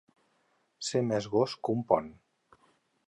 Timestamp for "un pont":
1.77-2.09